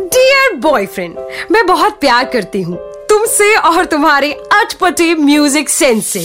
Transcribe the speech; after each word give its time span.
Dear 0.00 0.54
boyfriend 0.56 1.16
मैं 1.50 1.66
बहुत 1.66 1.98
प्यार 2.00 2.24
करती 2.24 2.62
हूँ। 2.62 2.76
तुमसे 3.08 3.54
और 3.56 3.84
तुम्हारे 3.84 4.32
अटपटे 4.32 5.14
म्यूज़िक 5.14 5.68
सेंस 5.68 6.06
से। 6.06 6.20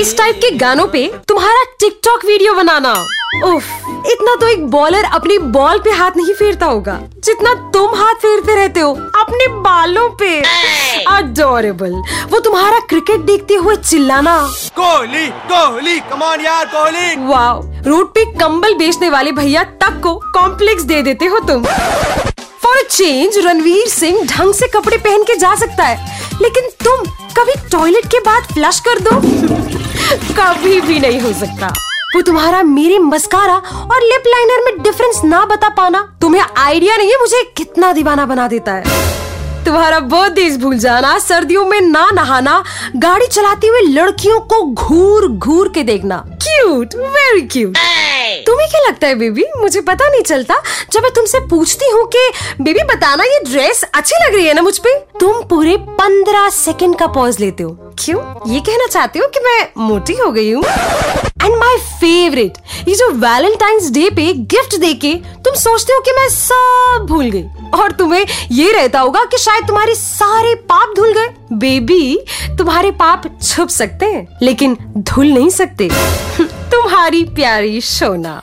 इस 0.00 0.16
टाइप 0.18 0.36
के 0.36 0.50
गानों 0.50 0.86
पे 0.86 1.06
तुम्हारा 1.28 1.62
टिकटॉक 1.80 2.24
वीडियो 2.24 2.54
बनाना। 2.54 2.92
उफ, 3.44 3.64
इतना 4.06 4.34
तो 4.34 4.46
एक 4.46 4.66
बॉलर 4.66 5.04
अपनी 5.04 5.38
बॉल 5.38 5.78
पे 5.78 5.90
हाथ 5.90 6.16
नहीं 6.16 6.34
फेरता 6.34 6.66
होगा। 6.66 7.00
जितना 7.24 7.54
तुम 7.70 7.94
हाथ 7.94 8.14
फेरते 8.14 8.54
रहते 8.54 8.80
हो 8.80 8.92
अपने 8.94 9.48
बालों 9.60 10.08
पे। 10.10 10.42
अडोरेबल 11.08 11.92
वो 12.30 12.38
तुम्हारा 12.40 12.78
क्रिकेट 12.80 13.20
देखते 13.20 13.54
हुए 13.54 13.76
चिल्लाना। 13.76 14.36
कोहली 14.76 15.26
कोहली 15.26 15.98
कमान 16.00 16.40
यार 16.40 16.66
कोहली। 16.66 17.14
वाओ 17.26 17.62
रोड 17.86 18.08
पे 18.08 18.24
कंबल 18.38 18.74
बेचने 18.74 19.10
वाले 19.10 19.32
भैया 19.32 19.64
तक 19.82 20.00
को 20.02 20.14
कॉम्प्लेक्स 20.34 20.82
दे 20.82 21.02
देते 21.02 21.26
हो 21.26 21.38
तुम। 21.38 21.64
फॉर 22.62 22.82
चेंज 22.90 23.38
रणवीर 23.38 23.88
सिंह 23.88 24.20
ढंग 24.26 24.54
से 24.54 24.66
कपड़े 24.66 24.96
पहन 24.96 25.22
के 25.22 25.36
जा 25.36 25.54
सकता 25.54 25.84
है। 25.84 26.12
लेकिन 26.42 26.68
तुम 26.84 27.04
कभी 27.38 27.54
टॉयलेट 27.70 28.06
के 28.06 28.18
बाद 28.20 28.42
फ्लश 28.44 28.80
कर 28.80 28.98
दो। 28.98 29.16
कभी 30.34 30.80
भी 30.80 31.00
नहीं 31.00 31.20
हो 31.20 31.32
सकता। 31.32 31.72
वो 32.16 32.20
तुम्हारा 32.22 32.62
मेरे 32.62 32.98
मस्कारा 32.98 33.54
और 33.54 34.02
लिप 34.02 34.22
लाइनर 34.26 34.64
में 34.64 34.82
डिफरेंस 34.82 35.20
ना 35.24 35.44
बता 35.44 35.68
पाना। 35.68 36.00
तुम्हें 36.20 36.42
आइडिया 36.58 36.96
नहीं 36.96 37.10
है 37.10 37.20
मुझे 37.20 37.42
कितना 37.56 37.92
दीवाना 37.92 38.26
बना 38.26 38.48
देता 38.48 38.72
है। 38.72 39.13
तुम्हारा 39.64 39.98
बहुत 40.00 40.32
भूल 40.56 40.78
जाना, 40.78 41.18
सर्दियों 41.18 41.64
में 41.66 41.80
ना 41.80 42.10
नहाना, 42.10 42.62
गाड़ी 42.96 43.26
चलाते 43.26 43.66
हुए 43.66 43.80
लड़कियों 43.80 44.40
को 44.40 44.62
घूर 44.64 45.26
घूर 45.28 45.68
के 45.68 45.82
देखना। 45.82 46.16
क्यूट 46.42 46.94
वेरी 46.94 47.40
क्यूट 47.40 47.76
तुम्हें 48.46 48.68
क्या 48.68 48.80
लगता 48.88 49.06
है, 49.06 49.14
बेबी? 49.14 49.44
मुझे 49.56 49.80
पता 49.80 50.08
नहीं 50.08 50.22
चलता। 50.22 50.62
जब 50.92 51.02
मैं 51.02 51.12
तुमसे 51.12 51.40
पूछती 51.40 51.90
हूँ 51.90 52.06
कि, 52.06 52.30
बेबी, 52.60 52.82
बताना 52.82 53.24
ये 53.24 53.40
ड्रेस 53.44 53.84
अच्छी 53.94 54.14
लग 54.24 54.34
रही 54.34 54.46
है 54.46 54.54
ना 54.54 54.62
मुझ 54.62 54.78
पे? 54.78 54.98
तुम 55.20 55.42
पूरे 55.42 55.76
पंद्रह 55.76 56.48
सेकंड 56.48 56.98
का 56.98 57.06
पॉज 57.06 57.40
लेते 57.40 57.62
हो। 57.62 57.70
क्यों? 58.04 58.50
ये 58.52 58.60
कहना 58.60 58.86
चाहते 58.86 59.18
हो 59.18 59.26
कि 59.26 59.40
मैं 59.40 59.68
मोटी 59.78 60.14
हो 60.14 60.30
गई 60.30 60.50
हूँ? 60.50 60.64
एंड 61.44 61.54
माई 61.54 61.76
फेवरेट 61.76 62.58
ये 62.88 62.94
जो 62.94 63.10
वैलेंटाइंस 63.10 63.90
डे 63.90 64.10
पे 64.10 64.32
गिफ्ट 64.32 64.76
दे 64.76 64.94
के 64.94 65.14
तुम 65.14 65.54
सोचते 65.54 65.92
हो 65.92 66.00
कि 66.00 66.10
मैं 66.10 66.28
सब 66.28 67.06
भूल 67.08 67.30
गई। 67.30 67.44
और 67.80 67.92
तुम्हें 67.92 68.26
ये 68.52 68.72
रहता 68.72 69.00
होगा 69.00 69.24
कि 69.24 69.38
शायद 69.38 69.66
तुम्हारे 69.66 69.94
सारे 69.94 70.54
पाप 70.54 70.94
धुल 70.96 71.12
गए। 71.12 71.28
बेबी 71.52 72.24
तुम्हारे 72.58 72.90
पाप 72.90 73.22
छुप 73.42 73.68
सकते 73.68 74.06
हैं, 74.06 74.38
लेकिन 74.42 74.76
धुल 74.98 75.26
नहीं 75.26 75.50
सकते। 75.50 75.88
तुम्हारी 76.72 77.24
प्यारी 77.24 77.80
सोना। 77.80 78.42